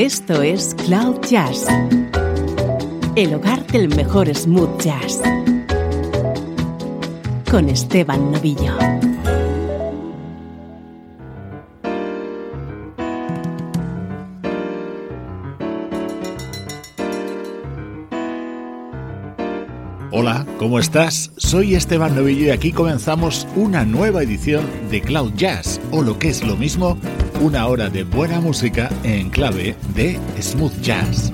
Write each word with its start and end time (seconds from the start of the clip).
Esto 0.00 0.40
es 0.40 0.74
Cloud 0.86 1.20
Jazz, 1.28 1.66
el 3.16 3.34
hogar 3.34 3.66
del 3.66 3.94
mejor 3.94 4.34
smooth 4.34 4.80
jazz, 4.80 5.20
con 7.50 7.68
Esteban 7.68 8.32
Novillo. 8.32 8.78
Hola, 20.12 20.46
¿cómo 20.58 20.78
estás? 20.78 21.30
Soy 21.36 21.74
Esteban 21.74 22.16
Novillo 22.16 22.46
y 22.46 22.50
aquí 22.50 22.72
comenzamos 22.72 23.46
una 23.54 23.84
nueva 23.84 24.22
edición 24.22 24.66
de 24.90 25.02
Cloud 25.02 25.34
Jazz, 25.34 25.78
o 25.90 26.00
lo 26.00 26.18
que 26.18 26.30
es 26.30 26.42
lo 26.42 26.56
mismo, 26.56 26.96
una 27.40 27.66
hora 27.66 27.88
de 27.88 28.04
buena 28.04 28.38
música 28.40 28.90
en 29.02 29.30
clave 29.30 29.74
de 29.94 30.18
smooth 30.40 30.78
jazz. 30.82 31.30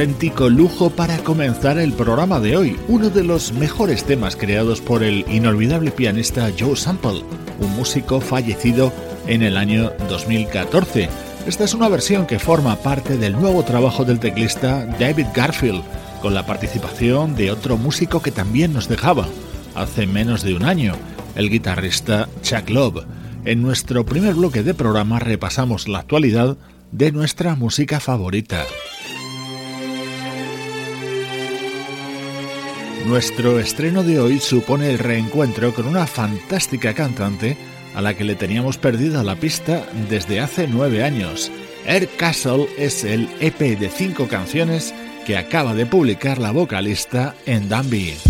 Auténtico 0.00 0.48
lujo 0.48 0.88
para 0.88 1.18
comenzar 1.18 1.76
el 1.76 1.92
programa 1.92 2.40
de 2.40 2.56
hoy, 2.56 2.78
uno 2.88 3.10
de 3.10 3.22
los 3.22 3.52
mejores 3.52 4.02
temas 4.04 4.34
creados 4.34 4.80
por 4.80 5.02
el 5.02 5.26
inolvidable 5.28 5.90
pianista 5.90 6.50
Joe 6.58 6.74
Sample, 6.74 7.22
un 7.58 7.76
músico 7.76 8.18
fallecido 8.22 8.94
en 9.26 9.42
el 9.42 9.58
año 9.58 9.92
2014. 10.08 11.10
Esta 11.46 11.64
es 11.64 11.74
una 11.74 11.90
versión 11.90 12.26
que 12.26 12.38
forma 12.38 12.76
parte 12.76 13.18
del 13.18 13.34
nuevo 13.34 13.62
trabajo 13.62 14.06
del 14.06 14.20
teclista 14.20 14.86
David 14.98 15.26
Garfield, 15.34 15.82
con 16.22 16.32
la 16.32 16.46
participación 16.46 17.36
de 17.36 17.50
otro 17.50 17.76
músico 17.76 18.22
que 18.22 18.30
también 18.30 18.72
nos 18.72 18.88
dejaba 18.88 19.28
hace 19.74 20.06
menos 20.06 20.42
de 20.42 20.54
un 20.54 20.64
año, 20.64 20.94
el 21.34 21.50
guitarrista 21.50 22.26
Chuck 22.40 22.70
Love. 22.70 23.04
En 23.44 23.60
nuestro 23.60 24.06
primer 24.06 24.32
bloque 24.32 24.62
de 24.62 24.72
programa 24.72 25.18
repasamos 25.18 25.88
la 25.88 25.98
actualidad 25.98 26.56
de 26.90 27.12
nuestra 27.12 27.54
música 27.54 28.00
favorita. 28.00 28.64
Nuestro 33.10 33.58
estreno 33.58 34.04
de 34.04 34.20
hoy 34.20 34.38
supone 34.38 34.88
el 34.88 35.00
reencuentro 35.00 35.74
con 35.74 35.88
una 35.88 36.06
fantástica 36.06 36.94
cantante 36.94 37.56
a 37.92 38.00
la 38.00 38.14
que 38.14 38.22
le 38.22 38.36
teníamos 38.36 38.78
perdida 38.78 39.24
la 39.24 39.34
pista 39.34 39.84
desde 40.08 40.38
hace 40.38 40.68
nueve 40.68 41.02
años. 41.02 41.50
Air 41.86 42.08
Castle 42.16 42.68
es 42.78 43.02
el 43.02 43.28
EP 43.40 43.58
de 43.58 43.90
cinco 43.90 44.28
canciones 44.28 44.94
que 45.26 45.36
acaba 45.36 45.74
de 45.74 45.86
publicar 45.86 46.38
la 46.38 46.52
vocalista 46.52 47.34
en 47.46 47.68
Danby. 47.68 48.29